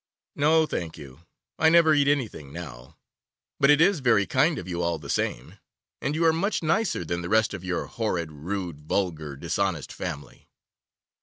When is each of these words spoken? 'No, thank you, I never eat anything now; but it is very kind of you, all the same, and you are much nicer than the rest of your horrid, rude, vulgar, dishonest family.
'No, 0.35 0.65
thank 0.65 0.97
you, 0.97 1.19
I 1.59 1.69
never 1.69 1.93
eat 1.93 2.07
anything 2.07 2.51
now; 2.51 2.97
but 3.59 3.69
it 3.69 3.79
is 3.79 3.99
very 3.99 4.25
kind 4.25 4.57
of 4.57 4.67
you, 4.67 4.81
all 4.81 4.97
the 4.97 5.11
same, 5.11 5.59
and 6.01 6.15
you 6.15 6.25
are 6.25 6.33
much 6.33 6.63
nicer 6.63 7.05
than 7.05 7.21
the 7.21 7.29
rest 7.29 7.53
of 7.53 7.63
your 7.63 7.85
horrid, 7.85 8.31
rude, 8.31 8.79
vulgar, 8.81 9.35
dishonest 9.35 9.93
family. 9.93 10.49